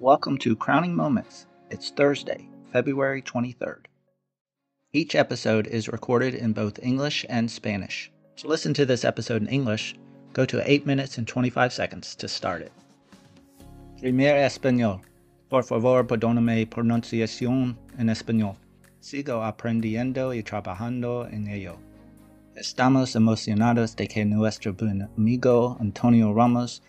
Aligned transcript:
Welcome 0.00 0.38
to 0.38 0.54
Crowning 0.54 0.94
Moments. 0.94 1.46
It's 1.70 1.90
Thursday, 1.90 2.48
February 2.72 3.20
23rd. 3.20 3.86
Each 4.92 5.16
episode 5.16 5.66
is 5.66 5.88
recorded 5.88 6.36
in 6.36 6.52
both 6.52 6.78
English 6.84 7.26
and 7.28 7.50
Spanish. 7.50 8.12
To 8.36 8.46
listen 8.46 8.72
to 8.74 8.86
this 8.86 9.04
episode 9.04 9.42
in 9.42 9.48
English, 9.48 9.96
go 10.34 10.44
to 10.46 10.62
8 10.64 10.86
minutes 10.86 11.18
and 11.18 11.26
25 11.26 11.72
seconds 11.72 12.14
to 12.14 12.28
start 12.28 12.62
it. 12.62 12.70
Primer 14.00 14.36
Español. 14.36 15.00
Por 15.50 15.64
favor, 15.64 16.04
perdóname 16.04 16.70
pronunciación 16.70 17.76
en 17.98 18.08
español. 18.08 18.54
Sigo 19.00 19.42
aprendiendo 19.42 20.32
y 20.32 20.44
trabajando 20.44 21.26
en 21.26 21.48
ello. 21.48 21.76
Estamos 22.54 23.16
emocionados 23.16 23.96
de 23.96 24.06
que 24.06 24.24
nuestro 24.24 24.74
buen 24.74 25.08
amigo 25.16 25.76
Antonio 25.80 26.32
Ramos, 26.32 26.84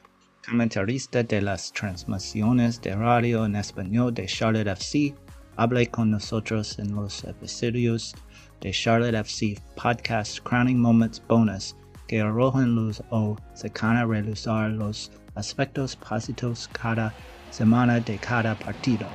comentarista 0.49 1.21
de 1.21 1.41
las 1.41 1.71
transmisiones 1.71 2.81
de 2.81 2.95
radio 2.95 3.45
en 3.45 3.55
español 3.55 4.13
de 4.13 4.25
Charlotte 4.25 4.67
FC, 4.67 5.13
hable 5.57 5.85
con 5.87 6.09
nosotros 6.09 6.79
en 6.79 6.95
los 6.95 7.23
episodios 7.23 8.15
de 8.59 8.71
Charlotte 8.71 9.13
FC 9.13 9.61
Podcast 9.75 10.39
Crowning 10.39 10.79
Moments 10.79 11.21
Bonus 11.27 11.75
que 12.07 12.21
arrojan 12.21 12.73
luz 12.73 13.01
o 13.11 13.37
se 13.53 13.71
a 13.79 14.05
realizar 14.05 14.71
los 14.71 15.11
aspectos 15.35 15.95
positivos 15.95 16.67
cada 16.73 17.13
semana 17.51 17.99
de 17.99 18.17
cada 18.17 18.55
partido. 18.55 19.07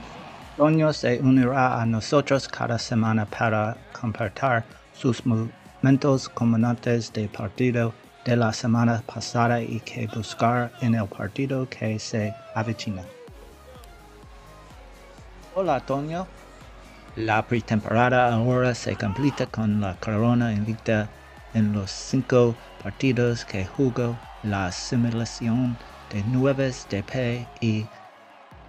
Toño 0.56 0.92
se 0.92 1.18
unirá 1.20 1.82
a 1.82 1.84
nosotros 1.86 2.46
cada 2.46 2.78
semana 2.78 3.26
para 3.26 3.76
compartir 4.00 4.62
sus 4.92 5.24
momentos 5.26 6.28
comunantes 6.28 7.12
de 7.12 7.28
partido 7.28 7.92
de 8.24 8.36
la 8.36 8.52
semana 8.52 9.02
pasada 9.06 9.60
y 9.60 9.80
que 9.80 10.06
buscar 10.06 10.72
en 10.80 10.94
el 10.94 11.06
partido 11.06 11.68
que 11.68 11.98
se 11.98 12.34
avecina. 12.54 13.02
Hola, 15.54 15.80
Toño. 15.80 16.26
La 17.16 17.46
pretemporada 17.46 18.34
ahora 18.34 18.74
se 18.74 18.96
completa 18.96 19.46
con 19.46 19.80
la 19.80 19.94
corona 19.94 20.52
invicta 20.52 21.08
en 21.54 21.72
los 21.72 21.90
cinco 21.90 22.56
partidos 22.82 23.44
que 23.44 23.64
jugó 23.64 24.16
la 24.42 24.72
simulación 24.72 25.76
de 26.10 26.24
nueves 26.24 26.86
de 26.90 27.02
P 27.02 27.46
y 27.60 27.86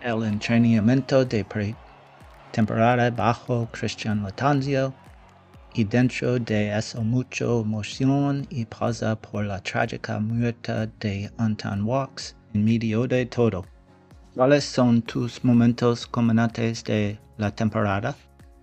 el 0.02 0.24
entrenamiento 0.24 1.26
de 1.26 1.44
pretemporada 1.44 3.10
bajo 3.10 3.68
Cristian 3.72 4.22
Latanzio 4.22 4.94
y 5.78 5.84
dentro 5.84 6.40
de 6.40 6.78
eso 6.78 7.02
mucho 7.02 7.62
emoción 7.62 8.48
y 8.50 8.64
pausa 8.66 9.20
por 9.20 9.44
la 9.46 9.62
trágica 9.62 10.20
muerte 10.20 10.72
de 11.02 11.30
Anton 11.38 11.84
Walks 11.84 12.38
en 12.54 12.64
medio 12.64 13.06
de 13.08 13.26
todo. 13.26 13.66
¿Cuáles 14.36 14.64
son 14.64 15.02
tus 15.02 15.44
momentos 15.44 16.08
comunantes 16.08 16.82
de 16.86 17.20
la 17.38 17.54
temporada? 17.54 18.16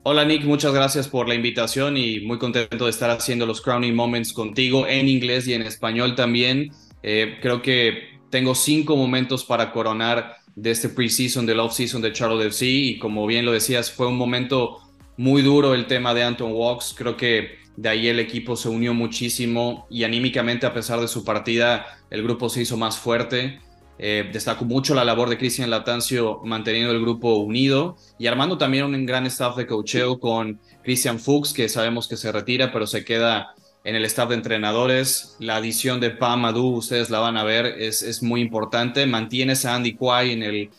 Hola 0.04 0.24
Nick, 0.24 0.44
muchas 0.44 0.72
gracias 0.72 1.06
por 1.06 1.28
la 1.28 1.34
invitación 1.34 1.98
y 1.98 2.20
muy 2.20 2.38
contento 2.38 2.86
de 2.86 2.90
estar 2.90 3.10
haciendo 3.10 3.44
los 3.44 3.60
Crowning 3.60 3.94
Moments 3.94 4.32
contigo 4.32 4.86
en 4.86 5.06
inglés 5.06 5.46
y 5.46 5.52
en 5.52 5.62
español 5.62 6.14
también. 6.14 6.70
Eh, 7.02 7.36
creo 7.42 7.60
que 7.60 8.20
tengo 8.30 8.54
cinco 8.54 8.96
momentos 8.96 9.44
para 9.44 9.70
coronar 9.70 10.36
de 10.56 10.70
este 10.70 10.88
preseason, 10.88 11.44
del 11.44 11.60
off-season 11.60 12.00
de 12.00 12.12
Charlotte 12.12 12.46
FC 12.46 12.66
y 12.66 12.98
como 12.98 13.26
bien 13.26 13.44
lo 13.44 13.52
decías, 13.52 13.90
fue 13.90 14.06
un 14.06 14.16
momento 14.16 14.78
muy 15.16 15.42
duro 15.42 15.74
el 15.74 15.86
tema 15.86 16.14
de 16.14 16.22
Anton 16.22 16.52
Walks. 16.52 16.94
Creo 16.96 17.16
que 17.16 17.58
de 17.76 17.88
ahí 17.88 18.08
el 18.08 18.20
equipo 18.20 18.56
se 18.56 18.68
unió 18.68 18.94
muchísimo 18.94 19.86
y 19.90 20.04
anímicamente 20.04 20.66
a 20.66 20.74
pesar 20.74 21.00
de 21.00 21.08
su 21.08 21.24
partida 21.24 21.86
el 22.10 22.22
grupo 22.22 22.48
se 22.48 22.62
hizo 22.62 22.76
más 22.76 22.98
fuerte. 22.98 23.60
Eh, 23.98 24.28
destacó 24.32 24.64
mucho 24.64 24.94
la 24.94 25.04
labor 25.04 25.28
de 25.28 25.38
Cristian 25.38 25.70
Latancio 25.70 26.40
manteniendo 26.44 26.92
el 26.92 27.00
grupo 27.00 27.36
unido 27.36 27.96
y 28.18 28.26
armando 28.26 28.58
también 28.58 28.84
un 28.84 29.06
gran 29.06 29.26
staff 29.26 29.56
de 29.56 29.66
cocheo 29.66 30.18
con 30.18 30.58
Christian 30.82 31.20
Fuchs, 31.20 31.52
que 31.52 31.68
sabemos 31.68 32.08
que 32.08 32.16
se 32.16 32.32
retira, 32.32 32.72
pero 32.72 32.86
se 32.86 33.04
queda 33.04 33.54
en 33.84 33.94
el 33.94 34.04
staff 34.06 34.30
de 34.30 34.36
entrenadores. 34.36 35.36
La 35.38 35.56
adición 35.56 36.00
de 36.00 36.10
Pam 36.10 36.44
Adu, 36.44 36.74
ustedes 36.74 37.10
la 37.10 37.20
van 37.20 37.36
a 37.36 37.44
ver, 37.44 37.66
es, 37.66 38.02
es 38.02 38.22
muy 38.22 38.40
importante. 38.40 39.06
Mantiene 39.06 39.54
a 39.64 39.74
Andy 39.74 39.94
Kwai 39.94 40.32
en 40.32 40.42
el 40.42 40.70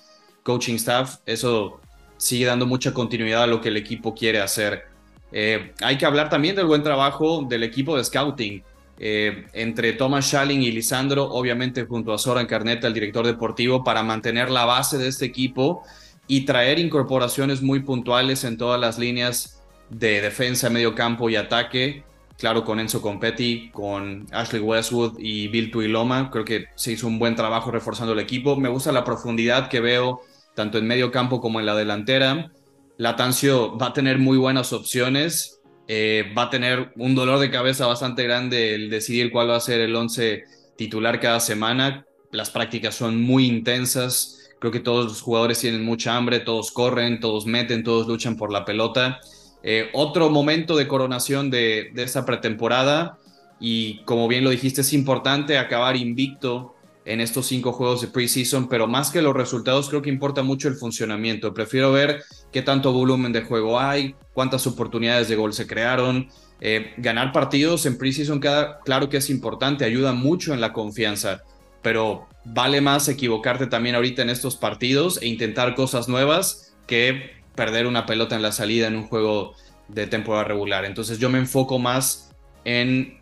coaching 0.43 0.75
staff. 0.75 1.17
Eso 1.25 1.79
sigue 2.23 2.45
dando 2.45 2.65
mucha 2.65 2.93
continuidad 2.93 3.43
a 3.43 3.47
lo 3.47 3.59
que 3.59 3.67
el 3.67 3.75
equipo 3.75 4.15
quiere 4.15 4.39
hacer. 4.39 4.85
Eh, 5.33 5.73
hay 5.81 5.97
que 5.97 6.05
hablar 6.05 6.29
también 6.29 6.55
del 6.55 6.65
buen 6.65 6.81
trabajo 6.81 7.45
del 7.49 7.63
equipo 7.63 7.97
de 7.97 8.03
scouting. 8.05 8.63
Eh, 8.97 9.45
entre 9.51 9.91
Thomas 9.91 10.27
Schalling 10.27 10.61
y 10.61 10.71
Lisandro, 10.71 11.25
obviamente 11.25 11.83
junto 11.83 12.13
a 12.13 12.17
Soran 12.17 12.45
Carneta, 12.45 12.87
el 12.87 12.93
director 12.93 13.25
deportivo, 13.25 13.83
para 13.83 14.03
mantener 14.03 14.49
la 14.49 14.63
base 14.63 14.97
de 14.97 15.09
este 15.09 15.25
equipo 15.25 15.83
y 16.25 16.45
traer 16.45 16.79
incorporaciones 16.79 17.61
muy 17.61 17.81
puntuales 17.81 18.45
en 18.45 18.57
todas 18.57 18.79
las 18.79 18.97
líneas 18.97 19.61
de 19.89 20.21
defensa, 20.21 20.69
medio 20.69 20.95
campo 20.95 21.29
y 21.29 21.35
ataque 21.35 22.03
claro, 22.37 22.63
con 22.65 22.79
Enzo 22.79 23.01
Competti, 23.01 23.69
con 23.71 24.27
Ashley 24.31 24.61
Westwood 24.61 25.17
y 25.19 25.47
Bill 25.47 25.71
Tuiloma. 25.71 26.29
Creo 26.29 26.45
que 26.45 26.65
se 26.75 26.91
hizo 26.91 27.07
un 27.07 27.19
buen 27.19 27.35
trabajo 27.35 27.71
reforzando 27.71 28.13
el 28.13 28.19
equipo. 28.19 28.55
Me 28.55 28.69
gusta 28.69 28.91
la 28.91 29.03
profundidad 29.03 29.69
que 29.69 29.79
veo 29.79 30.21
tanto 30.55 30.77
en 30.77 30.87
medio 30.87 31.11
campo 31.11 31.41
como 31.41 31.59
en 31.59 31.65
la 31.65 31.75
delantera. 31.75 32.51
Latancio 32.97 33.77
va 33.77 33.87
a 33.87 33.93
tener 33.93 34.19
muy 34.19 34.37
buenas 34.37 34.73
opciones. 34.73 35.61
Eh, 35.87 36.31
va 36.37 36.43
a 36.43 36.49
tener 36.49 36.93
un 36.95 37.15
dolor 37.15 37.39
de 37.39 37.51
cabeza 37.51 37.87
bastante 37.87 38.23
grande 38.23 38.75
el 38.75 38.89
decidir 38.89 39.31
cuál 39.31 39.49
va 39.49 39.57
a 39.57 39.59
ser 39.59 39.81
el 39.81 39.95
11 39.95 40.43
titular 40.77 41.19
cada 41.19 41.39
semana. 41.39 42.05
Las 42.31 42.49
prácticas 42.49 42.95
son 42.95 43.21
muy 43.21 43.45
intensas. 43.45 44.49
Creo 44.59 44.71
que 44.71 44.79
todos 44.79 45.05
los 45.05 45.21
jugadores 45.21 45.59
tienen 45.59 45.83
mucha 45.83 46.15
hambre, 46.15 46.39
todos 46.39 46.71
corren, 46.71 47.19
todos 47.19 47.45
meten, 47.45 47.83
todos 47.83 48.07
luchan 48.07 48.37
por 48.37 48.51
la 48.51 48.63
pelota. 48.63 49.19
Eh, 49.61 49.89
otro 49.93 50.29
momento 50.29 50.75
de 50.75 50.87
coronación 50.87 51.49
de, 51.49 51.91
de 51.93 52.03
esta 52.03 52.25
pretemporada 52.25 53.17
y 53.59 54.03
como 54.03 54.27
bien 54.27 54.43
lo 54.43 54.49
dijiste, 54.49 54.81
es 54.81 54.91
importante 54.91 55.57
acabar 55.57 55.95
invicto 55.95 56.72
en 57.05 57.19
estos 57.21 57.47
cinco 57.47 57.73
juegos 57.73 58.01
de 58.01 58.07
preseason, 58.07 58.67
pero 58.69 58.87
más 58.87 59.11
que 59.11 59.21
los 59.21 59.35
resultados, 59.35 59.89
creo 59.89 60.01
que 60.01 60.09
importa 60.09 60.41
mucho 60.43 60.67
el 60.67 60.75
funcionamiento. 60.75 61.53
Prefiero 61.53 61.91
ver 61.91 62.23
qué 62.51 62.61
tanto 62.61 62.93
volumen 62.93 63.33
de 63.33 63.41
juego 63.41 63.79
hay, 63.79 64.15
cuántas 64.33 64.65
oportunidades 64.67 65.27
de 65.27 65.35
gol 65.35 65.53
se 65.53 65.67
crearon. 65.67 66.29
Eh, 66.61 66.93
ganar 66.97 67.33
partidos 67.33 67.85
en 67.85 67.97
preseason, 67.97 68.39
claro 68.39 69.09
que 69.09 69.17
es 69.17 69.29
importante, 69.29 69.83
ayuda 69.83 70.13
mucho 70.13 70.53
en 70.53 70.61
la 70.61 70.71
confianza, 70.71 71.43
pero 71.81 72.27
vale 72.45 72.79
más 72.79 73.09
equivocarte 73.09 73.67
también 73.67 73.95
ahorita 73.95 74.21
en 74.21 74.29
estos 74.29 74.55
partidos 74.55 75.21
e 75.21 75.27
intentar 75.27 75.75
cosas 75.75 76.07
nuevas 76.07 76.73
que 76.87 77.31
perder 77.55 77.85
una 77.85 78.05
pelota 78.05 78.35
en 78.35 78.41
la 78.41 78.51
salida 78.51 78.87
en 78.87 78.95
un 78.95 79.07
juego 79.07 79.55
de 79.89 80.07
temporada 80.07 80.45
regular. 80.45 80.85
Entonces 80.85 81.19
yo 81.19 81.29
me 81.29 81.39
enfoco 81.39 81.79
más 81.79 82.31
en 82.63 83.21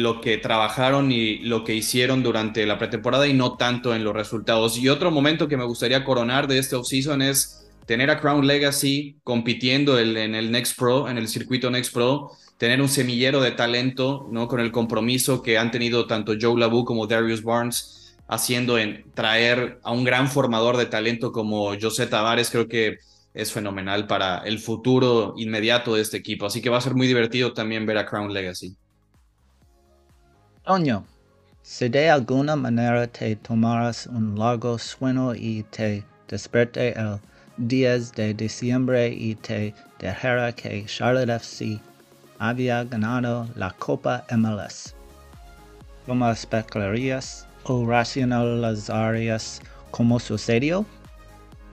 lo 0.00 0.20
que 0.20 0.38
trabajaron 0.38 1.12
y 1.12 1.38
lo 1.40 1.64
que 1.64 1.74
hicieron 1.74 2.22
durante 2.22 2.64
la 2.66 2.78
pretemporada 2.78 3.26
y 3.26 3.34
no 3.34 3.56
tanto 3.56 3.94
en 3.94 4.04
los 4.04 4.14
resultados. 4.14 4.78
Y 4.78 4.88
otro 4.88 5.10
momento 5.10 5.48
que 5.48 5.56
me 5.56 5.64
gustaría 5.64 6.04
coronar 6.04 6.46
de 6.46 6.58
este 6.58 6.76
offseason 6.76 7.20
es 7.20 7.68
tener 7.86 8.10
a 8.10 8.20
Crown 8.20 8.46
Legacy 8.46 9.16
compitiendo 9.22 9.98
en 9.98 10.34
el 10.34 10.50
Next 10.50 10.78
Pro, 10.78 11.08
en 11.08 11.18
el 11.18 11.28
circuito 11.28 11.70
Next 11.70 11.92
Pro, 11.92 12.30
tener 12.56 12.80
un 12.80 12.88
semillero 12.88 13.40
de 13.40 13.50
talento, 13.50 14.28
¿no? 14.30 14.48
Con 14.48 14.60
el 14.60 14.72
compromiso 14.72 15.42
que 15.42 15.58
han 15.58 15.70
tenido 15.70 16.06
tanto 16.06 16.34
Joe 16.40 16.58
Labu 16.58 16.84
como 16.84 17.06
Darius 17.06 17.42
Barnes 17.42 18.16
haciendo 18.28 18.78
en 18.78 19.04
traer 19.14 19.78
a 19.82 19.92
un 19.92 20.04
gran 20.04 20.30
formador 20.30 20.76
de 20.78 20.86
talento 20.86 21.32
como 21.32 21.78
José 21.78 22.06
Tavares, 22.06 22.50
creo 22.50 22.68
que 22.68 22.98
es 23.34 23.52
fenomenal 23.52 24.06
para 24.06 24.38
el 24.38 24.58
futuro 24.58 25.34
inmediato 25.36 25.94
de 25.94 26.02
este 26.02 26.18
equipo. 26.18 26.46
Así 26.46 26.62
que 26.62 26.70
va 26.70 26.78
a 26.78 26.82
ser 26.82 26.94
muy 26.94 27.06
divertido 27.06 27.52
también 27.52 27.84
ver 27.84 27.98
a 27.98 28.06
Crown 28.06 28.32
Legacy. 28.32 28.76
Toño, 30.64 31.04
si 31.62 31.88
de 31.88 32.08
alguna 32.08 32.54
manera 32.54 33.08
te 33.08 33.34
tomaras 33.34 34.06
un 34.06 34.38
largo 34.38 34.78
sueño 34.78 35.34
y 35.34 35.64
te 35.64 36.04
desperte 36.28 36.96
el 36.96 37.18
10 37.56 38.12
de 38.12 38.32
diciembre 38.32 39.08
y 39.08 39.34
te 39.34 39.74
dijera 39.98 40.52
que 40.52 40.86
Charlotte 40.86 41.30
FC 41.30 41.80
había 42.38 42.84
ganado 42.84 43.48
la 43.56 43.72
Copa 43.72 44.24
MLS, 44.30 44.94
¿cómo 46.06 46.30
especularías 46.30 47.44
o 47.64 47.84
racionalizarías 47.84 49.60
cómo 49.90 50.20
sucedió? 50.20 50.86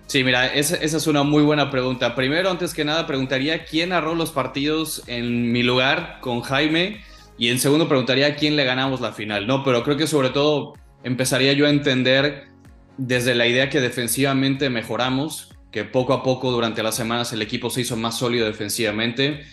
Sí, 0.08 0.24
mira, 0.24 0.48
esa, 0.48 0.78
es 0.78 1.06
una 1.06 1.22
muy 1.22 1.44
buena 1.44 1.70
pregunta. 1.70 2.16
Primero, 2.16 2.50
antes 2.50 2.74
que 2.74 2.84
nada, 2.84 3.06
preguntaría 3.06 3.66
quién 3.66 3.90
narró 3.90 4.16
los 4.16 4.32
partidos 4.32 5.04
en 5.06 5.52
mi 5.52 5.62
lugar 5.62 6.18
con 6.22 6.42
Jaime. 6.42 7.08
Y 7.40 7.48
en 7.50 7.58
segundo, 7.58 7.88
preguntaría 7.88 8.36
quién 8.36 8.58
le 8.58 8.66
ganamos 8.66 9.00
la 9.00 9.14
final, 9.14 9.48
¿no? 9.48 9.64
Pero 9.64 9.82
creo 9.84 9.96
que 9.96 10.08
sobre 10.08 10.30
todo 10.30 10.74
empezaría 11.04 11.54
yo 11.54 11.66
a 11.66 11.70
entender 11.70 12.50
desde 12.98 13.34
la 13.34 13.48
idea 13.48 13.70
que 13.70 13.80
defensivamente 13.80 14.70
mejoramos, 14.70 15.56
que 15.72 15.86
poco 15.86 16.12
a 16.12 16.22
poco 16.22 16.52
durante 16.52 16.84
las 16.84 16.96
semanas 16.96 17.32
el 17.32 17.42
equipo 17.42 17.70
se 17.70 17.82
hizo 17.82 17.96
más 17.96 18.18
sólido 18.18 18.46
defensivamente, 18.46 19.46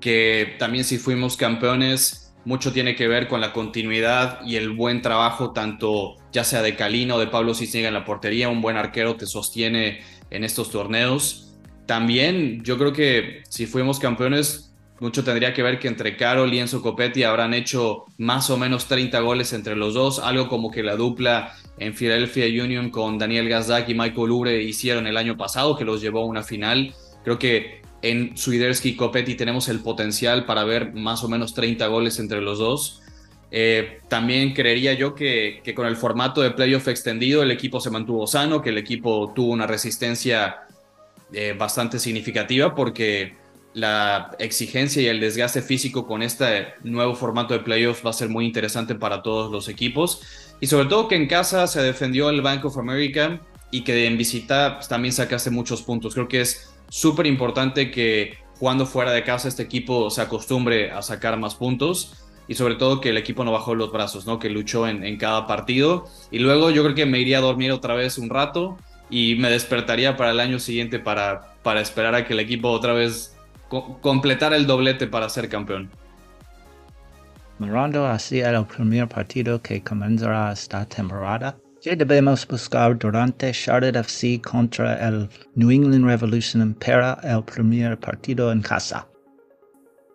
que 0.00 0.54
también 0.60 0.84
si 0.84 0.96
fuimos 0.96 1.36
campeones 1.36 2.24
mucho 2.44 2.72
tiene 2.72 2.94
que 2.94 3.08
ver 3.08 3.26
con 3.26 3.40
la 3.40 3.52
continuidad 3.52 4.40
y 4.44 4.54
el 4.56 4.70
buen 4.70 5.02
trabajo, 5.02 5.52
tanto 5.52 6.16
ya 6.30 6.44
sea 6.44 6.62
de 6.62 6.76
Calino 6.76 7.16
o 7.16 7.18
de 7.18 7.26
Pablo 7.26 7.54
Cisniega 7.54 7.88
en 7.88 7.94
la 7.94 8.04
portería, 8.04 8.48
un 8.48 8.60
buen 8.60 8.76
arquero 8.76 9.16
te 9.16 9.26
sostiene 9.26 10.02
en 10.30 10.44
estos 10.44 10.70
torneos. 10.70 11.56
También 11.86 12.62
yo 12.62 12.78
creo 12.78 12.92
que 12.92 13.42
si 13.48 13.66
fuimos 13.66 13.98
campeones, 13.98 14.63
mucho 15.00 15.24
tendría 15.24 15.52
que 15.52 15.62
ver 15.62 15.78
que 15.78 15.88
entre 15.88 16.16
Carol 16.16 16.52
y 16.52 16.58
Enzo 16.60 16.80
Copetti 16.80 17.24
habrán 17.24 17.52
hecho 17.52 18.04
más 18.16 18.48
o 18.50 18.56
menos 18.56 18.86
30 18.86 19.20
goles 19.20 19.52
entre 19.52 19.76
los 19.76 19.94
dos, 19.94 20.18
algo 20.20 20.48
como 20.48 20.70
que 20.70 20.82
la 20.82 20.96
dupla 20.96 21.54
en 21.78 21.94
Philadelphia 21.94 22.46
Union 22.62 22.90
con 22.90 23.18
Daniel 23.18 23.48
Gazdak 23.48 23.88
y 23.88 23.94
Michael 23.94 24.30
Ure 24.30 24.62
hicieron 24.62 25.06
el 25.06 25.16
año 25.16 25.36
pasado, 25.36 25.76
que 25.76 25.84
los 25.84 26.00
llevó 26.00 26.20
a 26.20 26.26
una 26.26 26.42
final. 26.42 26.94
Creo 27.24 27.38
que 27.38 27.82
en 28.02 28.36
Swiderski 28.36 28.90
y 28.90 28.96
Copetti 28.96 29.34
tenemos 29.34 29.68
el 29.68 29.80
potencial 29.80 30.44
para 30.44 30.62
ver 30.64 30.92
más 30.92 31.24
o 31.24 31.28
menos 31.28 31.54
30 31.54 31.86
goles 31.88 32.18
entre 32.20 32.40
los 32.40 32.58
dos. 32.58 33.02
Eh, 33.50 34.00
también 34.08 34.52
creería 34.52 34.94
yo 34.94 35.14
que, 35.14 35.60
que, 35.64 35.74
con 35.74 35.86
el 35.86 35.96
formato 35.96 36.40
de 36.40 36.50
playoff 36.50 36.88
extendido 36.88 37.42
el 37.42 37.50
equipo 37.50 37.80
se 37.80 37.90
mantuvo 37.90 38.26
sano, 38.26 38.62
que 38.62 38.70
el 38.70 38.78
equipo 38.78 39.32
tuvo 39.34 39.52
una 39.52 39.66
resistencia 39.66 40.64
eh, 41.32 41.54
bastante 41.58 41.98
significativa 41.98 42.74
porque 42.74 43.34
la 43.74 44.30
exigencia 44.38 45.02
y 45.02 45.06
el 45.06 45.20
desgaste 45.20 45.60
físico 45.60 46.06
con 46.06 46.22
este 46.22 46.68
nuevo 46.84 47.14
formato 47.14 47.54
de 47.54 47.60
playoffs 47.60 48.06
va 48.06 48.10
a 48.10 48.14
ser 48.14 48.28
muy 48.28 48.46
interesante 48.46 48.94
para 48.94 49.22
todos 49.22 49.50
los 49.50 49.68
equipos. 49.68 50.22
Y 50.60 50.68
sobre 50.68 50.86
todo 50.86 51.08
que 51.08 51.16
en 51.16 51.26
casa 51.26 51.66
se 51.66 51.82
defendió 51.82 52.30
el 52.30 52.40
Bank 52.40 52.64
of 52.64 52.78
America 52.78 53.40
y 53.72 53.82
que 53.82 54.06
en 54.06 54.16
visita 54.16 54.78
también 54.88 55.12
sacaste 55.12 55.50
muchos 55.50 55.82
puntos. 55.82 56.14
Creo 56.14 56.28
que 56.28 56.40
es 56.40 56.72
súper 56.88 57.26
importante 57.26 57.90
que 57.90 58.38
jugando 58.58 58.86
fuera 58.86 59.10
de 59.10 59.24
casa 59.24 59.48
este 59.48 59.64
equipo 59.64 60.08
se 60.10 60.22
acostumbre 60.22 60.92
a 60.92 61.02
sacar 61.02 61.36
más 61.36 61.56
puntos 61.56 62.24
y 62.46 62.54
sobre 62.54 62.76
todo 62.76 63.00
que 63.00 63.08
el 63.08 63.16
equipo 63.16 63.44
no 63.44 63.50
bajó 63.50 63.74
los 63.74 63.90
brazos, 63.90 64.26
¿no? 64.26 64.38
que 64.38 64.50
luchó 64.50 64.86
en, 64.86 65.16
cada 65.16 65.48
partido. 65.48 66.06
Y 66.30 66.38
luego 66.38 66.70
yo 66.70 66.84
creo 66.84 66.94
que 66.94 67.06
me 67.06 67.18
iría 67.18 67.38
a 67.38 67.40
dormir 67.40 67.72
otra 67.72 67.94
vez 67.94 68.18
un 68.18 68.30
rato 68.30 68.76
y 69.10 69.34
me 69.36 69.50
despertaría 69.50 70.16
para 70.16 70.30
el 70.30 70.38
año 70.38 70.60
siguiente 70.60 71.00
para, 71.00 71.56
para 71.64 71.80
esperar 71.80 72.14
a 72.14 72.24
que 72.24 72.34
el 72.34 72.40
equipo 72.40 72.70
otra 72.70 72.92
vez 72.92 73.33
completara 74.00 74.56
el 74.56 74.66
doblete 74.66 75.06
para 75.06 75.28
ser 75.28 75.48
campeón. 75.48 75.90
Mirando 77.58 78.06
hacia 78.06 78.50
el 78.50 78.66
primer 78.66 79.08
partido 79.08 79.62
que 79.62 79.82
comenzará 79.82 80.52
esta 80.52 80.84
temporada, 80.86 81.56
¿Qué 81.84 81.96
debemos 81.96 82.48
buscar 82.48 82.98
durante 82.98 83.52
Charlotte 83.52 83.96
FC 83.96 84.40
contra 84.40 85.06
el 85.06 85.28
New 85.54 85.70
England 85.70 86.06
Revolution 86.06 86.72
para 86.72 87.20
el 87.22 87.44
primer 87.44 87.98
partido 87.98 88.50
en 88.50 88.62
casa? 88.62 89.06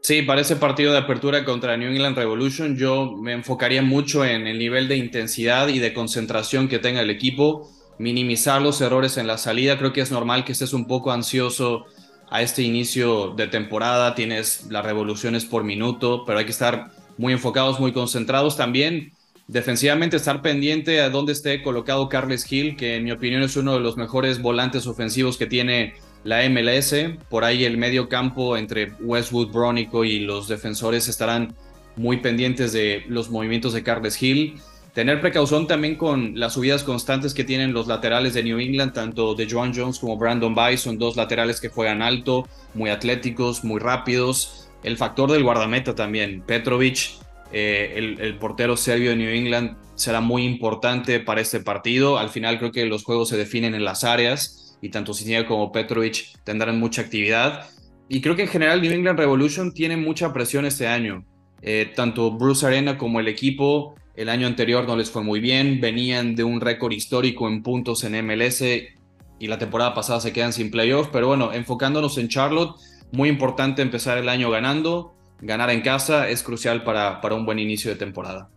Sí, 0.02 0.24
para 0.24 0.42
ese 0.42 0.56
partido 0.56 0.94
de 0.94 0.98
apertura 0.98 1.46
contra 1.46 1.78
New 1.78 1.92
England 1.92 2.18
Revolution 2.18 2.76
yo 2.76 3.16
me 3.16 3.34
enfocaría 3.34 3.84
mucho 3.84 4.26
en 4.26 4.48
el 4.48 4.58
nivel 4.58 4.88
de 4.88 4.98
intensidad 4.98 5.68
y 5.68 5.78
de 5.78 5.94
concentración 5.94 6.68
que 6.68 6.80
tenga 6.80 7.02
el 7.02 7.12
equipo, 7.12 7.70
minimizar 8.00 8.64
los 8.64 8.82
errores 8.82 9.18
en 9.18 9.28
la 9.28 9.38
salida. 9.38 9.78
Creo 9.78 9.94
que 9.94 10.02
es 10.02 10.10
normal 10.12 10.46
que 10.46 10.54
estés 10.54 10.74
un 10.74 10.88
poco 10.88 11.12
ansioso 11.12 11.86
a 12.30 12.42
este 12.42 12.62
inicio 12.62 13.34
de 13.36 13.48
temporada, 13.48 14.16
tienes 14.16 14.68
las 14.70 14.86
revoluciones 14.86 15.46
por 15.46 15.64
minuto, 15.64 16.24
pero 16.26 16.40
hay 16.40 16.46
que 16.46 16.52
estar 16.52 16.92
muy 17.18 17.34
enfocados, 17.34 17.80
muy 17.80 17.92
concentrados 17.92 18.56
también 18.56 19.14
Defensivamente 19.50 20.16
estar 20.16 20.44
pendiente 20.44 21.02
a 21.02 21.10
dónde 21.10 21.32
esté 21.32 21.64
colocado 21.64 22.08
Carles 22.08 22.46
Hill, 22.52 22.76
que 22.78 22.98
en 22.98 23.04
mi 23.04 23.12
opinión 23.12 23.42
es 23.42 23.58
uno 23.58 23.74
de 23.74 23.80
los 23.80 23.98
mejores 23.98 24.44
volantes 24.44 24.86
ofensivos 24.86 25.38
que 25.38 25.48
tiene 25.48 25.96
la 26.24 26.48
MLS. 26.48 26.94
Por 27.32 27.44
ahí 27.44 27.66
el 27.66 27.76
medio 27.80 28.10
campo 28.10 28.58
entre 28.58 28.92
Westwood, 29.02 29.52
Bronico 29.52 30.06
y 30.06 30.20
los 30.20 30.48
defensores 30.48 31.08
estarán 31.08 31.56
muy 31.96 32.18
pendientes 32.18 32.74
de 32.74 33.04
los 33.08 33.32
movimientos 33.32 33.74
de 33.74 33.82
Carles 33.82 34.22
Hill. 34.22 34.62
Tener 34.94 35.22
precaución 35.22 35.68
también 35.68 35.96
con 35.96 36.40
las 36.40 36.54
subidas 36.54 36.84
constantes 36.84 37.34
que 37.34 37.44
tienen 37.44 37.74
los 37.74 37.88
laterales 37.88 38.34
de 38.34 38.44
New 38.44 38.60
England, 38.60 38.94
tanto 38.94 39.36
de 39.36 39.48
John 39.50 39.72
Jones 39.76 40.00
como 40.00 40.18
Brandon 40.18 40.56
Bison, 40.56 40.98
dos 40.98 41.16
laterales 41.16 41.62
que 41.62 41.70
juegan 41.70 42.02
alto, 42.02 42.48
muy 42.74 42.90
atléticos, 42.90 43.64
muy 43.64 43.80
rápidos. 43.80 44.70
El 44.84 44.98
factor 44.98 45.32
del 45.32 45.44
guardameta 45.44 45.94
también. 45.94 46.42
Petrovic 46.42 47.20
eh, 47.52 48.16
el, 48.20 48.36
portero 48.38 48.78
serbio 48.78 49.10
de 49.12 49.16
New 49.16 49.30
England 49.30 49.76
será 49.96 50.22
muy 50.22 50.44
importante 50.46 51.20
para 51.20 51.42
este 51.42 51.60
partido. 51.60 52.18
Al 52.18 52.30
final 52.30 52.60
creo 52.60 52.72
que 52.72 52.86
los 52.86 53.04
juegos 53.04 53.30
se 53.30 53.38
definen 53.38 53.76
en 53.76 53.84
las 53.84 54.04
áreas 54.04 54.78
y 54.82 54.90
tanto 54.90 55.14
Cisniega 55.14 55.48
como 55.48 55.72
Petrovic 55.72 56.38
tendrán 56.44 56.80
mucha 56.80 57.02
actividad. 57.02 57.70
Y 58.08 58.22
creo 58.22 58.36
que 58.36 58.44
en 58.44 58.48
general 58.48 58.82
New 58.82 58.92
England 58.92 59.20
Revolution 59.20 59.74
tiene 59.74 59.98
mucha 59.98 60.32
presión 60.34 60.66
este 60.66 60.88
año. 60.88 61.26
Eh, 61.62 61.92
tanto 61.96 62.32
Bruce 62.32 62.66
Arena 62.66 62.98
como 62.98 63.20
el 63.20 63.28
equipo 63.28 63.96
el 64.20 64.28
año 64.28 64.48
anterior 64.48 64.86
no 64.86 64.98
les 64.98 65.10
fue 65.10 65.24
muy 65.24 65.40
bien, 65.40 65.80
venían 65.80 66.36
de 66.36 66.44
un 66.44 66.60
récord 66.60 66.92
histórico 66.92 67.48
en 67.48 67.64
puntos 67.64 68.04
en 68.04 68.26
MLS 68.26 68.62
y 68.62 69.48
la 69.48 69.58
temporada 69.58 69.94
pasada 69.94 70.20
se 70.20 70.34
quedan 70.34 70.52
sin 70.52 70.70
playoffs, 70.70 71.10
pero 71.14 71.28
bueno, 71.28 71.54
enfocándonos 71.54 72.18
en 72.18 72.28
Charlotte, 72.28 72.76
muy 73.14 73.30
importante 73.30 73.82
empezar 73.82 74.18
el 74.18 74.28
año 74.28 74.52
ganando, 74.52 75.16
ganar 75.40 75.70
en 75.70 75.80
casa 75.80 76.28
es 76.28 76.44
crucial 76.44 76.84
para, 76.84 77.22
para 77.22 77.36
un 77.36 77.46
buen 77.46 77.60
inicio 77.60 77.92
de 77.92 77.96
temporada. 77.96 78.50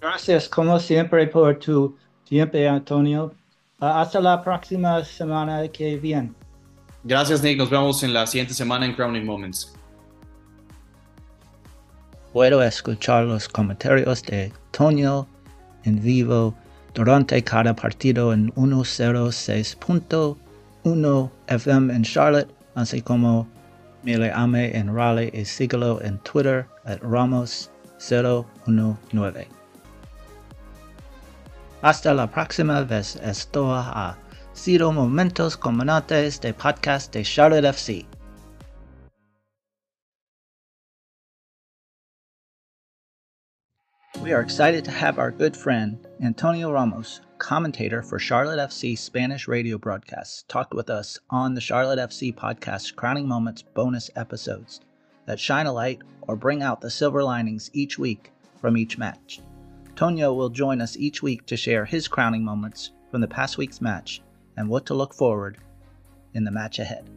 Gracias, 0.00 0.48
como 0.48 0.76
siempre, 0.80 1.24
por 1.28 1.60
tu 1.60 1.96
tiempo, 2.24 2.58
Antonio. 2.68 3.32
Ah, 3.78 4.00
hasta 4.00 4.20
la 4.20 4.42
próxima 4.42 5.04
semana 5.04 5.68
que 5.68 5.98
viene. 5.98 6.32
Gracias, 7.04 7.44
Nick. 7.44 7.58
Nos 7.58 7.70
vemos 7.70 8.02
en 8.02 8.12
la 8.12 8.26
siguiente 8.26 8.54
semana 8.54 8.86
en 8.86 8.94
Crowning 8.94 9.24
Moments. 9.24 9.72
Puedo 12.36 12.60
escuchar 12.62 13.24
los 13.24 13.48
comentarios 13.48 14.22
de 14.24 14.52
Antonio 14.66 15.26
en 15.84 16.02
vivo 16.02 16.54
durante 16.92 17.42
cada 17.42 17.74
partido 17.74 18.34
en 18.34 18.52
106.1 18.52 21.30
FM 21.46 21.94
en 21.94 22.02
Charlotte, 22.02 22.54
así 22.74 23.00
como 23.00 23.48
Mile 24.02 24.30
ame 24.34 24.76
en 24.76 24.94
Raleigh 24.94 25.30
y 25.32 25.46
síguelo 25.46 26.02
en 26.02 26.18
Twitter 26.18 26.66
at 26.84 27.00
Ramos019. 27.00 29.46
Hasta 31.80 32.12
la 32.12 32.30
próxima 32.30 32.82
vez, 32.82 33.16
esto 33.24 33.74
ha 33.74 34.18
sido 34.52 34.92
Momentos 34.92 35.56
Comanantes 35.56 36.38
de 36.42 36.52
Podcast 36.52 37.14
de 37.14 37.22
Charlotte 37.22 37.64
FC. 37.64 38.06
We 44.26 44.32
are 44.32 44.40
excited 44.40 44.84
to 44.86 44.90
have 44.90 45.20
our 45.20 45.30
good 45.30 45.56
friend, 45.56 46.04
Antonio 46.20 46.72
Ramos, 46.72 47.20
commentator 47.38 48.02
for 48.02 48.18
Charlotte 48.18 48.58
FC 48.58 48.98
Spanish 48.98 49.46
radio 49.46 49.78
broadcasts, 49.78 50.42
talk 50.48 50.74
with 50.74 50.90
us 50.90 51.16
on 51.30 51.54
the 51.54 51.60
Charlotte 51.60 52.00
FC 52.00 52.34
podcast 52.34 52.96
Crowning 52.96 53.28
Moments 53.28 53.62
bonus 53.62 54.10
episodes 54.16 54.80
that 55.26 55.38
shine 55.38 55.66
a 55.66 55.72
light 55.72 56.00
or 56.22 56.34
bring 56.34 56.60
out 56.60 56.80
the 56.80 56.90
silver 56.90 57.22
linings 57.22 57.70
each 57.72 58.00
week 58.00 58.32
from 58.60 58.76
each 58.76 58.98
match. 58.98 59.42
Tonio 59.94 60.34
will 60.34 60.50
join 60.50 60.80
us 60.80 60.96
each 60.96 61.22
week 61.22 61.46
to 61.46 61.56
share 61.56 61.84
his 61.84 62.08
crowning 62.08 62.44
moments 62.44 62.90
from 63.12 63.20
the 63.20 63.28
past 63.28 63.58
week's 63.58 63.80
match 63.80 64.22
and 64.56 64.68
what 64.68 64.86
to 64.86 64.94
look 64.94 65.14
forward 65.14 65.56
in 66.34 66.42
the 66.42 66.50
match 66.50 66.80
ahead. 66.80 67.08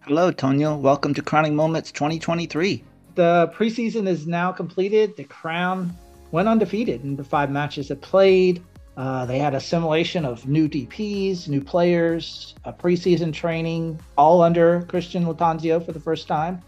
Hello, 0.00 0.32
Tonio. 0.32 0.76
Welcome 0.76 1.14
to 1.14 1.22
Crowning 1.22 1.54
Moments 1.54 1.92
2023 1.92 2.82
the 3.14 3.52
preseason 3.54 4.08
is 4.08 4.26
now 4.26 4.52
completed. 4.52 5.16
The 5.16 5.24
Crown 5.24 5.96
went 6.30 6.48
undefeated 6.48 7.04
in 7.04 7.16
the 7.16 7.24
five 7.24 7.50
matches 7.50 7.90
it 7.90 8.00
played. 8.00 8.62
Uh, 8.96 9.26
they 9.26 9.38
had 9.38 9.54
assimilation 9.54 10.24
of 10.24 10.46
new 10.46 10.68
DPs, 10.68 11.48
new 11.48 11.60
players, 11.60 12.54
a 12.64 12.72
preseason 12.72 13.32
training, 13.32 14.00
all 14.16 14.40
under 14.40 14.82
Christian 14.82 15.24
Latanzio 15.24 15.84
for 15.84 15.92
the 15.92 16.00
first 16.00 16.28
time. 16.28 16.62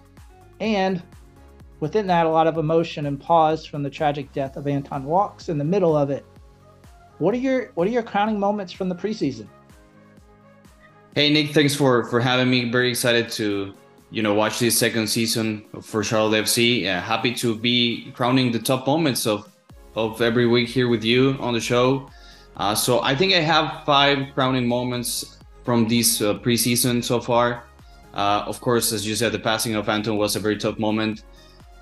And 0.59 1.03
within 1.81 2.07
that, 2.09 2.27
a 2.27 2.29
lot 2.29 2.47
of 2.47 2.59
emotion 2.59 3.07
and 3.07 3.21
pause 3.21 3.65
from 3.65 3.83
the 3.83 3.91
tragic 3.91 4.33
death 4.33 4.57
of 4.57 4.67
Anton 4.67 5.05
Walks 5.05 5.49
in 5.49 5.59
the 5.59 5.65
middle 5.65 5.97
of 5.97 6.11
it. 6.11 6.25
What 7.19 7.33
are 7.35 7.39
your 7.39 7.71
what 7.75 7.87
are 7.87 7.91
your 7.91 8.03
crowning 8.03 8.39
moments 8.39 8.73
from 8.73 8.89
the 8.89 8.95
preseason? 8.95 9.47
Hey 11.15 11.33
Nick, 11.33 11.53
thanks 11.53 11.75
for 11.75 12.05
for 12.05 12.21
having 12.21 12.51
me. 12.51 12.71
Very 12.71 12.91
excited 12.91 13.31
to 13.31 13.73
you 14.11 14.23
know, 14.23 14.35
watch 14.35 14.59
this 14.59 14.79
second 14.79 15.09
season 15.09 15.65
for 15.83 16.05
Charlotte 16.05 16.45
FC. 16.45 16.87
Uh, 16.87 17.01
happy 17.01 17.35
to 17.35 17.57
be 17.57 18.13
crowning 18.15 18.53
the 18.53 18.59
top 18.59 18.87
moments 18.87 19.27
of 19.27 19.49
of 19.97 20.21
every 20.21 20.47
week 20.47 20.69
here 20.69 20.89
with 20.89 21.03
you 21.03 21.37
on 21.41 21.55
the 21.55 21.61
show. 21.61 22.09
Uh, 22.57 22.75
so 22.75 23.03
I 23.03 23.15
think 23.17 23.33
I 23.33 23.41
have 23.41 23.85
five 23.85 24.35
crowning 24.35 24.69
moments 24.69 25.39
from 25.65 25.89
this 25.89 26.21
uh, 26.21 26.35
preseason 26.35 27.03
so 27.03 27.19
far. 27.19 27.65
Uh, 28.15 28.45
of 28.47 28.61
course, 28.61 28.93
as 28.93 29.07
you 29.07 29.15
said, 29.15 29.33
the 29.33 29.39
passing 29.39 29.75
of 29.75 29.89
Anton 29.89 30.17
was 30.17 30.37
a 30.37 30.41
very 30.41 30.57
tough 30.57 30.79
moment. 30.79 31.25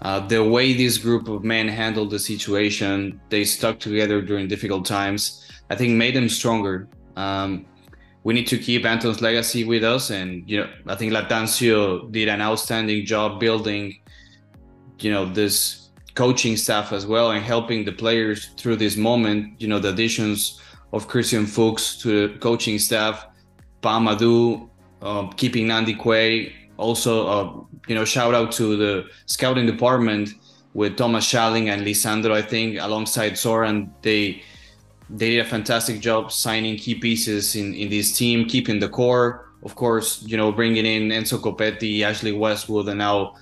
Uh, 0.03 0.21
the 0.21 0.43
way 0.43 0.73
this 0.73 0.99
group 0.99 1.29
of 1.29 1.45
men 1.45 1.69
handled 1.69 2.11
the 2.11 2.19
situation, 2.19 3.21
they 3.31 3.45
stuck 3.45 3.79
together 3.79 4.21
during 4.21 4.49
difficult 4.49 4.85
times. 4.85 5.51
I 5.71 5.77
think 5.77 5.93
made 5.93 6.15
them 6.15 6.29
stronger. 6.29 6.89
Um, 7.17 7.67
we 8.25 8.33
need 8.33 8.47
to 8.49 8.59
keep 8.59 8.85
Anton's 8.85 9.21
legacy 9.21 9.65
with 9.65 9.85
us. 9.85 10.11
And 10.11 10.49
you 10.51 10.61
know, 10.61 10.71
I 10.89 10.97
think 10.97 11.13
Latancio 11.13 12.11
did 12.11 12.29
an 12.29 12.41
outstanding 12.41 13.07
job 13.07 13.39
building 13.39 14.01
you 15.01 15.11
know 15.11 15.27
this 15.27 15.91
coaching 16.15 16.57
staff 16.57 16.93
as 16.93 17.07
well 17.07 17.33
and 17.33 17.45
helping 17.45 17.85
the 17.85 17.93
players 17.93 18.47
through 18.57 18.77
this 18.77 18.97
moment. 18.97 19.61
You 19.61 19.69
know 19.69 19.79
the 19.79 19.91
additions 19.91 20.61
of 20.93 21.07
Christian 21.07 21.47
Fuchs 21.47 21.97
to 22.03 22.29
the 22.29 22.39
coaching 22.39 22.79
staff, 22.79 23.27
Pamadu, 23.83 24.69
uh, 25.03 25.29
keeping 25.37 25.67
Nandi 25.67 25.95
Quay. 25.95 26.53
Also, 26.77 27.27
uh, 27.27 27.65
you 27.87 27.95
know, 27.95 28.05
shout 28.05 28.35
out 28.35 28.51
to 28.53 28.77
the 28.77 29.07
scouting 29.27 29.67
department 29.67 30.31
with 30.73 30.97
Thomas 30.97 31.25
Schalling 31.25 31.69
and 31.69 31.83
Lisandro. 31.83 32.33
I 32.33 32.43
think 32.43 32.79
alongside 32.81 33.33
Soran, 33.33 33.91
they 34.03 34.43
they 35.11 35.31
did 35.31 35.41
a 35.41 35.49
fantastic 35.49 36.01
job 36.01 36.33
signing 36.33 36.77
key 36.77 36.95
pieces 36.95 37.57
in 37.57 37.75
in 37.75 37.89
this 37.91 38.17
team, 38.17 38.47
keeping 38.47 38.79
the 38.79 38.89
core. 38.89 39.51
Of 39.63 39.75
course, 39.75 40.23
you 40.27 40.37
know, 40.37 40.53
bringing 40.53 40.85
in 40.85 41.09
Enzo 41.09 41.39
Copetti, 41.39 42.03
Ashley 42.03 42.33
Westwood, 42.33 42.89
and 42.89 42.99
now 42.99 43.35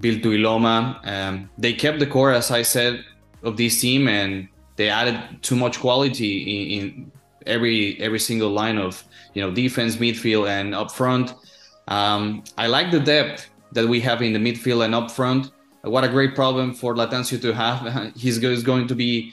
Bill 0.00 0.16
Tuiloma. 0.16 1.00
Um, 1.06 1.50
they 1.58 1.72
kept 1.72 1.98
the 1.98 2.06
core, 2.06 2.32
as 2.32 2.50
I 2.50 2.62
said, 2.62 3.04
of 3.42 3.56
this 3.56 3.80
team, 3.80 4.06
and 4.08 4.48
they 4.76 4.88
added 4.88 5.42
too 5.42 5.56
much 5.56 5.80
quality 5.80 6.32
in, 6.42 6.82
in 6.82 7.12
every 7.46 7.98
every 8.00 8.18
single 8.18 8.50
line 8.50 8.78
of 8.78 9.02
you 9.34 9.42
know 9.42 9.50
defense, 9.50 9.96
midfield, 9.96 10.48
and 10.48 10.74
up 10.74 10.90
front. 10.90 11.34
Um, 11.88 12.44
I 12.56 12.66
like 12.66 12.90
the 12.90 13.00
depth 13.00 13.48
that 13.72 13.86
we 13.86 14.00
have 14.00 14.22
in 14.22 14.32
the 14.32 14.38
midfield 14.38 14.84
and 14.84 14.94
up 14.94 15.10
front. 15.10 15.50
What 15.82 16.04
a 16.04 16.08
great 16.08 16.34
problem 16.34 16.74
for 16.74 16.94
Lattanzio 16.94 17.40
to 17.40 17.54
have. 17.54 18.12
He's 18.16 18.38
going 18.38 18.86
to 18.88 18.94
be 18.94 19.32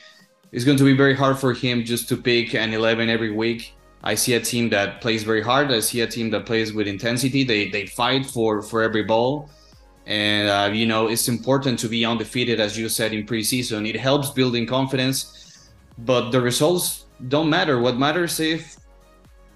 it's 0.56 0.64
going 0.64 0.78
to 0.78 0.86
be 0.86 0.94
very 0.94 1.14
hard 1.14 1.38
for 1.38 1.54
him 1.54 1.84
just 1.84 2.08
to 2.08 2.16
pick 2.16 2.56
an 2.56 2.74
11 2.74 3.10
every 3.10 3.30
week. 3.30 3.76
I 4.06 4.16
see 4.16 4.36
a 4.36 4.40
team 4.40 4.70
that 4.70 5.02
plays 5.02 5.24
very 5.24 5.42
hard. 5.42 5.70
I 5.70 5.82
see 5.82 6.00
a 6.00 6.08
team 6.08 6.30
that 6.30 6.46
plays 6.46 6.72
with 6.72 6.88
intensity. 6.88 7.44
They 7.44 7.68
they 7.70 7.88
fight 7.88 8.26
for 8.26 8.62
for 8.62 8.82
every 8.82 9.04
ball, 9.04 9.50
and 10.06 10.48
uh, 10.48 10.74
you 10.74 10.86
know 10.86 11.08
it's 11.08 11.28
important 11.28 11.78
to 11.80 11.90
be 11.90 12.06
undefeated, 12.06 12.62
as 12.62 12.78
you 12.78 12.88
said 12.88 13.12
in 13.12 13.26
preseason. 13.26 13.86
It 13.90 14.00
helps 14.00 14.30
building 14.30 14.66
confidence, 14.66 15.70
but 15.98 16.32
the 16.32 16.40
results 16.40 17.06
don't 17.28 17.50
matter. 17.50 17.80
What 17.80 17.98
matters 17.98 18.40
if 18.40 18.78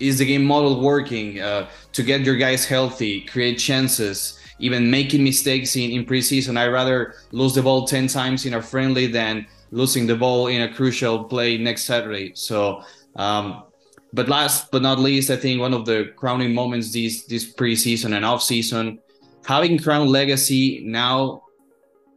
is 0.01 0.17
the 0.17 0.25
game 0.25 0.43
model 0.43 0.81
working 0.81 1.39
uh, 1.39 1.69
to 1.93 2.03
get 2.03 2.21
your 2.21 2.35
guys 2.35 2.65
healthy, 2.65 3.21
create 3.21 3.57
chances, 3.57 4.38
even 4.59 4.89
making 4.89 5.23
mistakes 5.23 5.75
in, 5.75 5.91
in 5.91 6.05
preseason. 6.05 6.57
I'd 6.57 6.67
rather 6.67 7.15
lose 7.31 7.55
the 7.55 7.63
ball 7.63 7.87
10 7.87 8.07
times 8.07 8.45
in 8.45 8.53
a 8.53 8.61
friendly 8.61 9.07
than 9.07 9.47
losing 9.71 10.07
the 10.07 10.15
ball 10.15 10.47
in 10.47 10.61
a 10.61 10.73
crucial 10.73 11.23
play 11.23 11.57
next 11.57 11.85
Saturday. 11.85 12.31
So, 12.35 12.83
um, 13.15 13.63
but 14.13 14.27
last 14.27 14.71
but 14.71 14.81
not 14.81 14.99
least, 14.99 15.29
I 15.29 15.35
think 15.35 15.59
one 15.59 15.73
of 15.73 15.85
the 15.85 16.11
crowning 16.15 16.53
moments 16.53 16.91
this 16.91 17.25
this 17.25 17.53
preseason 17.53 18.15
and 18.15 18.25
off 18.25 18.41
season, 18.41 18.99
having 19.45 19.77
Crown 19.77 20.07
Legacy 20.07 20.81
now 20.83 21.43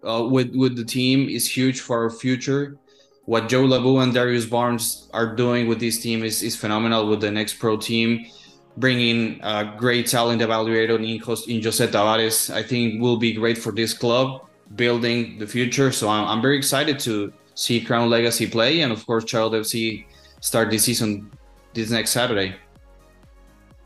uh, 0.02 0.26
with 0.28 0.54
with 0.54 0.76
the 0.76 0.84
team 0.84 1.28
is 1.28 1.48
huge 1.48 1.80
for 1.80 2.02
our 2.02 2.10
future. 2.10 2.78
What 3.24 3.48
Joe 3.48 3.64
Labu 3.64 4.02
and 4.02 4.12
Darius 4.12 4.46
Barnes 4.46 5.08
are 5.12 5.36
doing 5.36 5.68
with 5.68 5.80
this 5.80 6.00
team 6.00 6.24
is 6.24 6.42
is 6.42 6.56
phenomenal 6.56 7.08
with 7.08 7.20
the 7.20 7.30
next 7.30 7.54
pro 7.58 7.76
team. 7.76 8.26
Bringing 8.76 9.38
a 9.42 9.74
great 9.76 10.06
talent 10.06 10.40
evaluator 10.40 10.96
in, 10.96 11.04
in 11.04 11.62
Jose 11.62 11.86
Tavares, 11.86 12.52
I 12.52 12.62
think 12.62 13.02
will 13.02 13.18
be 13.18 13.32
great 13.32 13.58
for 13.58 13.70
this 13.70 13.92
club, 13.92 14.46
building 14.76 15.38
the 15.38 15.46
future. 15.46 15.92
So 15.92 16.08
I'm, 16.08 16.26
I'm 16.26 16.40
very 16.40 16.56
excited 16.56 16.98
to 17.00 17.32
see 17.54 17.80
Crown 17.80 18.08
Legacy 18.08 18.46
play, 18.46 18.80
and 18.80 18.92
of 18.92 19.04
course, 19.06 19.24
Child 19.24 19.52
FC 19.52 20.06
start 20.40 20.70
this 20.70 20.84
season 20.84 21.30
this 21.74 21.90
next 21.90 22.10
Saturday. 22.10 22.54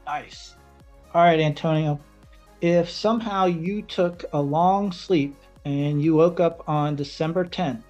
Nice. 0.07 0.55
All 1.14 1.23
right, 1.23 1.40
Antonio. 1.40 1.99
If 2.61 2.88
somehow 2.88 3.47
you 3.47 3.83
took 3.83 4.25
a 4.33 4.40
long 4.40 4.93
sleep 4.93 5.37
and 5.64 6.00
you 6.00 6.14
woke 6.14 6.40
up 6.40 6.69
on 6.69 6.97
December 6.97 7.45
10th, 7.45 7.83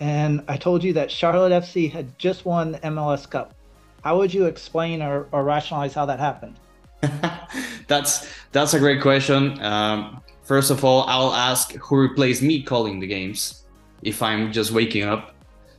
and 0.00 0.42
I 0.48 0.56
told 0.56 0.82
you 0.82 0.92
that 0.94 1.10
Charlotte 1.10 1.52
FC 1.52 1.90
had 1.90 2.18
just 2.18 2.44
won 2.44 2.72
the 2.72 2.78
MLS 2.80 3.28
Cup, 3.28 3.54
how 4.04 4.18
would 4.18 4.32
you 4.34 4.44
explain 4.44 5.00
or, 5.00 5.26
or 5.32 5.42
rationalize 5.42 5.94
how 5.94 6.04
that 6.04 6.20
happened? 6.20 6.60
that's 7.88 8.28
that's 8.52 8.74
a 8.74 8.78
great 8.78 9.00
question. 9.00 9.58
Um, 9.62 10.20
first 10.42 10.70
of 10.70 10.84
all, 10.84 11.04
I'll 11.08 11.32
ask 11.32 11.72
who 11.76 11.96
replaced 11.96 12.42
me 12.42 12.62
calling 12.62 13.00
the 13.00 13.06
games 13.06 13.64
if 14.02 14.22
I'm 14.22 14.52
just 14.52 14.72
waking 14.72 15.04
up. 15.04 15.34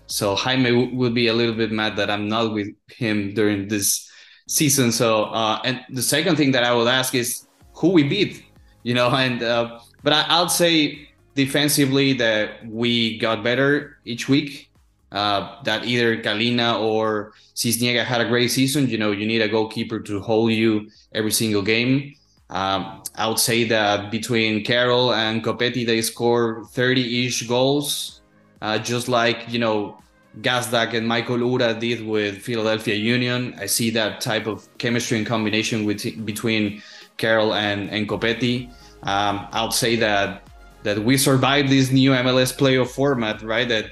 So 0.07 0.35
Jaime 0.35 0.95
would 0.95 1.13
be 1.13 1.27
a 1.27 1.33
little 1.33 1.53
bit 1.53 1.71
mad 1.71 1.95
that 1.97 2.09
I'm 2.09 2.27
not 2.27 2.53
with 2.53 2.69
him 2.89 3.33
during 3.35 3.67
this 3.67 4.09
season. 4.47 4.91
So 4.91 5.25
uh, 5.25 5.61
and 5.63 5.85
the 5.89 6.01
second 6.01 6.35
thing 6.35 6.51
that 6.53 6.63
I 6.63 6.73
would 6.73 6.87
ask 6.87 7.13
is 7.13 7.47
who 7.73 7.89
we 7.89 8.03
beat, 8.03 8.43
you 8.81 8.95
know. 8.95 9.09
And 9.25 9.43
uh, 9.43 9.79
but 10.01 10.13
I, 10.13 10.25
I'll 10.29 10.49
say 10.49 11.09
defensively 11.35 12.13
that 12.13 12.65
we 12.65 13.19
got 13.19 13.43
better 13.43 13.97
each 14.03 14.27
week. 14.27 14.71
Uh, 15.15 15.63
that 15.63 15.85
either 15.85 16.17
Galina 16.17 16.77
or 16.79 17.31
Cisniega 17.55 18.03
had 18.03 18.19
a 18.19 18.27
great 18.27 18.51
season. 18.51 18.89
You 18.89 18.97
know, 18.97 19.11
you 19.11 19.25
need 19.25 19.41
a 19.41 19.47
goalkeeper 19.47 19.99
to 20.01 20.19
hold 20.19 20.51
you 20.51 20.91
every 21.13 21.31
single 21.31 21.61
game. 21.61 22.15
Um, 22.49 23.01
I 23.15 23.27
would 23.27 23.39
say 23.39 23.63
that 23.63 24.11
between 24.11 24.63
Carroll 24.65 25.13
and 25.13 25.41
Copetti, 25.41 25.85
they 25.85 26.01
score 26.01 26.65
30 26.65 27.25
ish 27.25 27.47
goals 27.47 28.15
uh, 28.61 28.77
just 28.79 29.07
like 29.07 29.45
you 29.47 29.59
know 29.59 29.97
Gazdag 30.41 30.93
and 30.93 31.07
Michael 31.07 31.39
Ura 31.39 31.73
did 31.79 32.05
with 32.05 32.41
Philadelphia 32.41 32.95
Union. 32.95 33.55
I 33.59 33.67
see 33.67 33.89
that 33.91 34.21
type 34.21 34.47
of 34.47 34.67
chemistry 34.77 35.17
and 35.17 35.27
combination 35.27 35.85
with 35.85 36.25
between 36.25 36.81
Carroll 37.17 37.53
and 37.53 37.89
and 37.89 38.07
Copetti. 38.09 38.69
Um, 39.03 39.47
I'll 39.51 39.71
say 39.71 39.95
that 39.97 40.47
that 40.83 40.99
we 40.99 41.17
survived 41.17 41.69
this 41.69 41.91
new 41.91 42.11
MLS 42.11 42.51
playoff 42.55 42.89
format, 42.89 43.41
right? 43.41 43.67
That 43.67 43.85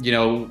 you 0.00 0.12
know 0.12 0.50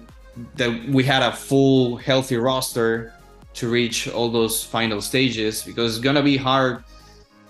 that 0.55 0.71
we 0.88 1.03
had 1.03 1.23
a 1.23 1.31
full 1.31 1.97
healthy 1.97 2.38
roster 2.38 3.13
to 3.53 3.69
reach 3.69 4.07
all 4.07 4.29
those 4.29 4.63
final 4.63 5.01
stages 5.01 5.63
because 5.63 5.95
it's 5.95 6.03
gonna 6.03 6.23
be 6.23 6.38
hard 6.38 6.83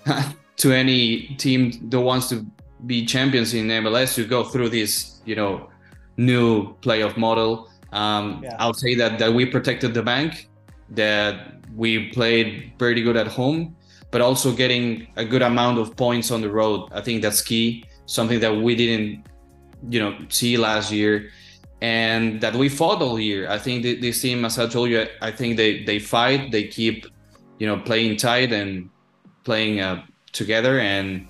to 0.58 0.72
any 0.72 1.28
team 1.38 1.72
that 1.90 2.00
wants 2.00 2.30
to 2.30 2.46
be 2.86 3.06
champions 3.06 3.54
in 3.54 3.68
MLS 3.68 4.16
to 4.16 4.26
go 4.26 4.44
through 4.44 4.70
this, 4.70 5.22
you 5.26 5.36
know, 5.36 5.70
new 6.18 6.74
playoff 6.78 7.18
model. 7.18 7.70
Um, 7.92 8.42
yeah. 8.44 8.56
I'll 8.60 8.74
say 8.74 8.96
that 8.96 9.20
that 9.20 9.34
we 9.34 9.46
protected 9.46 9.94
the 9.94 10.02
bank, 10.02 10.50
that 10.90 11.54
we 11.76 12.10
played 12.10 12.74
pretty 12.78 13.02
good 13.02 13.18
at 13.18 13.28
home, 13.28 13.76
but 14.12 14.22
also 14.22 14.54
getting 14.54 15.08
a 15.16 15.26
good 15.26 15.42
amount 15.42 15.78
of 15.78 15.96
points 15.96 16.32
on 16.32 16.42
the 16.42 16.50
road. 16.50 16.90
I 16.92 17.02
think 17.02 17.22
that's 17.22 17.42
key. 17.42 17.86
Something 18.06 18.40
that 18.40 18.54
we 18.56 18.76
didn't, 18.76 19.26
you 19.90 20.00
know, 20.00 20.18
see 20.30 20.58
last 20.58 20.92
year, 20.92 21.32
and 21.82 22.40
that 22.42 22.56
we 22.56 22.70
fought 22.70 23.02
all 23.02 23.20
year. 23.20 23.50
I 23.50 23.58
think 23.58 23.84
this 23.84 24.22
team, 24.22 24.46
as 24.46 24.60
I 24.60 24.68
told 24.68 24.90
you, 24.90 25.08
I 25.22 25.32
think 25.32 25.58
they 25.58 25.84
they 25.84 26.00
fight, 26.00 26.52
they 26.52 26.68
keep, 26.68 27.08
you 27.60 27.68
know, 27.68 27.78
playing 27.78 28.18
tight 28.18 28.54
and 28.54 28.90
playing 29.44 29.80
uh, 29.80 30.04
together. 30.32 30.80
And 30.80 31.28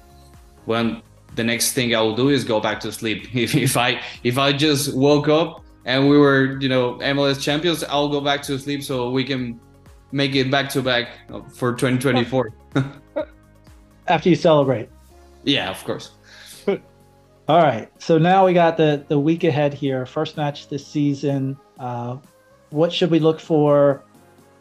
when 0.66 1.02
the 1.36 1.44
next 1.44 1.72
thing 1.72 1.96
I 1.96 2.02
will 2.02 2.16
do 2.16 2.30
is 2.30 2.44
go 2.44 2.60
back 2.60 2.80
to 2.82 2.92
sleep. 2.92 3.28
If, 3.34 3.56
if 3.56 3.78
I 3.78 4.02
if 4.24 4.38
I 4.38 4.52
just 4.52 4.94
woke 4.94 5.30
up 5.30 5.64
and 5.86 6.10
we 6.10 6.18
were 6.18 6.60
you 6.60 6.70
know 6.70 6.96
MLS 6.96 7.42
champions, 7.42 7.84
I'll 7.84 8.10
go 8.10 8.22
back 8.22 8.42
to 8.44 8.60
sleep 8.60 8.84
so 8.84 9.10
we 9.10 9.24
can 9.24 9.60
make 10.12 10.36
it 10.36 10.52
back 10.52 10.70
to 10.70 10.82
back 10.82 11.08
for 11.54 11.74
2024. 11.74 12.54
After 14.08 14.30
you 14.30 14.36
celebrate. 14.36 14.90
Yeah, 15.44 15.70
of 15.72 15.84
course. 15.86 16.12
All 17.52 17.62
right. 17.62 17.92
So 18.00 18.18
now 18.18 18.46
we 18.46 18.54
got 18.54 18.78
the 18.78 19.04
the 19.10 19.20
week 19.20 19.44
ahead 19.44 19.74
here. 19.74 20.06
First 20.06 20.38
match 20.38 20.70
this 20.70 20.88
season. 20.88 21.58
Uh, 21.78 22.16
what 22.70 22.94
should 22.94 23.12
we 23.12 23.20
look 23.20 23.42
for 23.42 24.04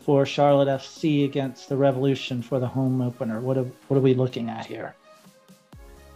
for 0.00 0.26
Charlotte 0.26 0.66
FC 0.66 1.25
against 1.25 1.68
the 1.68 1.76
Revolution 1.76 2.42
for 2.42 2.59
the 2.59 2.66
home 2.66 3.00
opener? 3.00 3.40
What 3.40 3.59
are, 3.59 3.68
what 3.87 3.97
are 3.97 4.00
we 4.00 4.14
looking 4.14 4.50
at 4.50 4.66
here? 4.66 4.97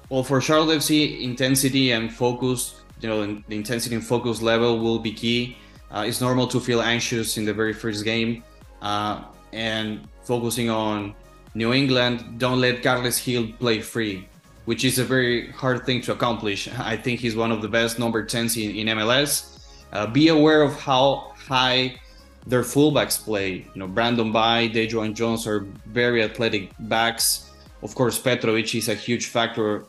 Well, 0.08 0.24
for 0.24 0.40
Charlotte 0.40 0.78
FC, 0.78 1.22
intensity 1.22 1.92
and 1.92 2.12
focus, 2.12 2.82
you 3.00 3.08
know, 3.08 3.24
the 3.46 3.54
intensity 3.54 3.94
and 3.94 4.04
focus 4.04 4.42
level 4.42 4.80
will 4.80 4.98
be 4.98 5.12
key. 5.12 5.56
Uh, 5.92 6.04
it's 6.08 6.20
normal 6.20 6.48
to 6.48 6.58
feel 6.58 6.82
anxious 6.82 7.36
in 7.36 7.44
the 7.44 7.54
very 7.54 7.72
first 7.72 8.04
game, 8.04 8.42
uh, 8.82 9.22
and 9.52 10.08
focusing 10.24 10.70
on 10.70 11.14
New 11.54 11.72
England. 11.72 12.40
Don't 12.40 12.60
let 12.60 12.82
Carles 12.82 13.20
Gil 13.20 13.46
play 13.60 13.78
free, 13.80 14.26
which 14.64 14.84
is 14.84 14.98
a 14.98 15.04
very 15.04 15.50
hard 15.50 15.84
thing 15.84 16.00
to 16.02 16.12
accomplish. 16.12 16.68
I 16.68 16.96
think 16.96 17.20
he's 17.20 17.36
one 17.36 17.52
of 17.52 17.62
the 17.62 17.68
best 17.68 17.98
number 17.98 18.24
10s 18.24 18.56
in, 18.62 18.88
in 18.88 18.96
MLS. 18.98 19.58
Uh, 19.92 20.06
be 20.06 20.28
aware 20.28 20.62
of 20.62 20.78
how 20.80 21.32
high 21.36 22.00
their 22.46 22.62
fullbacks 22.62 23.22
play. 23.22 23.66
You 23.74 23.76
know, 23.76 23.86
Brandon 23.86 24.32
Bye, 24.32 24.68
Dejuan 24.68 25.14
Jones 25.14 25.46
are 25.46 25.66
very 25.86 26.22
athletic 26.22 26.70
backs. 26.80 27.50
Of 27.82 27.94
course, 27.94 28.18
Petrovic 28.18 28.74
is 28.74 28.88
a 28.88 28.94
huge 28.94 29.26
factor 29.26 29.86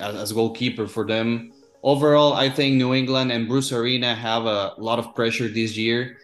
as 0.00 0.32
goalkeeper 0.32 0.86
for 0.86 1.06
them. 1.06 1.52
Overall, 1.82 2.34
I 2.34 2.50
think 2.50 2.76
New 2.76 2.92
England 2.92 3.32
and 3.32 3.48
Bruce 3.48 3.72
Arena 3.72 4.14
have 4.14 4.44
a 4.44 4.74
lot 4.76 4.98
of 4.98 5.14
pressure 5.14 5.48
this 5.48 5.76
year, 5.76 6.18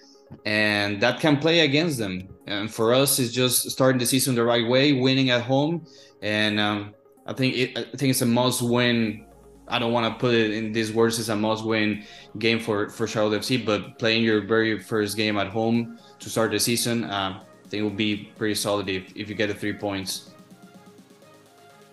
and 0.44 1.00
that 1.00 1.20
can 1.20 1.38
play 1.38 1.60
against 1.60 1.98
them. 1.98 2.28
And 2.46 2.72
for 2.72 2.92
us, 2.92 3.18
it's 3.18 3.32
just 3.32 3.70
starting 3.70 3.98
the 3.98 4.06
season 4.06 4.34
the 4.34 4.44
right 4.44 4.66
way, 4.68 4.92
winning 4.92 5.30
at 5.30 5.42
home, 5.42 5.86
and 6.20 6.60
um, 6.60 6.94
I 7.26 7.32
think 7.32 7.56
it, 7.56 7.78
I 7.78 7.82
think 7.96 8.10
it's 8.10 8.22
a 8.22 8.26
must-win 8.26 9.26
I 9.68 9.78
don't 9.78 9.92
want 9.92 10.12
to 10.12 10.20
put 10.20 10.34
it 10.34 10.52
in 10.52 10.72
these 10.72 10.92
words 10.92 11.18
It's 11.18 11.28
a 11.28 11.36
must-win 11.36 12.04
game 12.38 12.60
for 12.60 12.88
for 12.88 13.06
Charlotte 13.06 13.42
FC, 13.42 13.64
but 13.64 13.98
playing 13.98 14.22
your 14.22 14.40
very 14.42 14.78
first 14.78 15.16
game 15.16 15.36
at 15.38 15.48
home 15.48 15.98
to 16.20 16.30
start 16.30 16.52
the 16.52 16.60
season, 16.60 17.04
uh, 17.04 17.40
I 17.40 17.68
think 17.68 17.80
it 17.80 17.82
will 17.82 17.90
be 17.90 18.30
pretty 18.38 18.54
solid 18.54 18.88
if, 18.88 19.14
if 19.16 19.28
you 19.28 19.34
get 19.34 19.48
the 19.48 19.54
three 19.54 19.72
points. 19.72 20.30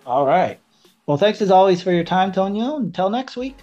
All 0.06 0.26
right. 0.26 0.58
Well, 1.06 1.16
thanks 1.16 1.42
as 1.42 1.50
always 1.50 1.82
for 1.82 1.92
your 1.92 2.04
time, 2.04 2.32
Tonio. 2.32 2.76
Until 2.76 3.10
next 3.10 3.36
week. 3.36 3.56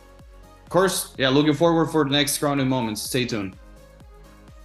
Of 0.64 0.70
course, 0.70 1.14
yeah, 1.18 1.30
looking 1.30 1.54
forward 1.54 1.88
for 1.88 2.04
the 2.04 2.12
next 2.12 2.38
crowning 2.38 2.68
moments. 2.68 3.02
Stay 3.02 3.26
tuned. 3.26 3.56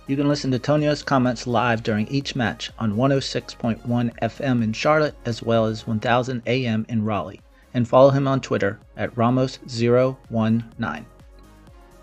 You 0.08 0.16
can 0.16 0.28
listen 0.28 0.52
to 0.52 0.58
Tonio's 0.60 1.02
comments 1.02 1.48
live 1.48 1.82
during 1.82 2.06
each 2.06 2.36
match 2.36 2.70
on 2.78 2.92
106.1 2.92 3.80
FM 4.20 4.62
in 4.62 4.72
Charlotte 4.72 5.16
as 5.24 5.42
well 5.42 5.66
as 5.66 5.84
1000 5.84 6.42
AM 6.46 6.86
in 6.88 7.04
Raleigh, 7.04 7.40
and 7.74 7.88
follow 7.88 8.10
him 8.10 8.28
on 8.28 8.40
Twitter 8.40 8.78
at 8.96 9.12
Ramos019. 9.16 11.04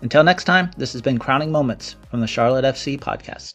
Until 0.02 0.22
next 0.22 0.44
time, 0.44 0.70
this 0.76 0.92
has 0.92 1.00
been 1.00 1.18
Crowning 1.18 1.50
Moments 1.50 1.96
from 2.10 2.20
the 2.20 2.26
Charlotte 2.26 2.66
FC 2.66 3.00
podcast. 3.00 3.54